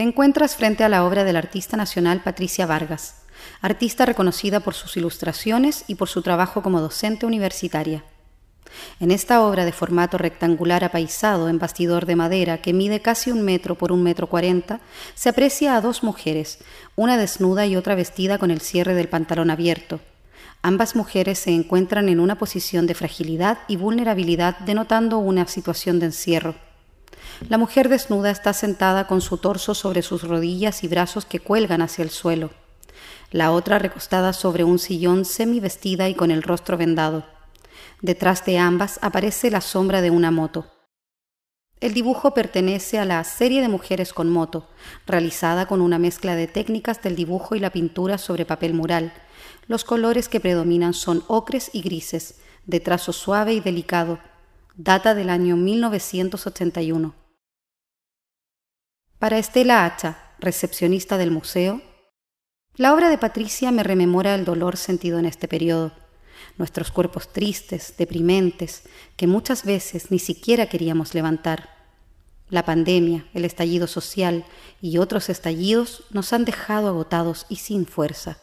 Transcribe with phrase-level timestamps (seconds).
[0.00, 3.16] Te encuentras frente a la obra del artista nacional Patricia Vargas,
[3.60, 8.02] artista reconocida por sus ilustraciones y por su trabajo como docente universitaria.
[8.98, 13.42] En esta obra de formato rectangular apaisado en bastidor de madera que mide casi un
[13.42, 14.80] metro por un metro cuarenta,
[15.14, 16.60] se aprecia a dos mujeres,
[16.96, 20.00] una desnuda y otra vestida con el cierre del pantalón abierto.
[20.62, 26.06] Ambas mujeres se encuentran en una posición de fragilidad y vulnerabilidad denotando una situación de
[26.06, 26.69] encierro.
[27.48, 31.82] La mujer desnuda está sentada con su torso sobre sus rodillas y brazos que cuelgan
[31.82, 32.50] hacia el suelo.
[33.30, 37.24] La otra recostada sobre un sillón semi vestida y con el rostro vendado.
[38.02, 40.66] Detrás de ambas aparece la sombra de una moto.
[41.80, 44.68] El dibujo pertenece a la serie de mujeres con moto,
[45.06, 49.14] realizada con una mezcla de técnicas del dibujo y la pintura sobre papel mural.
[49.66, 54.18] Los colores que predominan son ocres y grises, de trazo suave y delicado.
[54.76, 57.19] Data del año 1981.
[59.20, 61.82] Para Estela Hacha, recepcionista del museo,
[62.76, 65.92] la obra de Patricia me rememora el dolor sentido en este periodo
[66.56, 68.82] nuestros cuerpos tristes, deprimentes,
[69.16, 71.68] que muchas veces ni siquiera queríamos levantar.
[72.48, 74.46] La pandemia, el estallido social
[74.80, 78.38] y otros estallidos nos han dejado agotados y sin fuerza.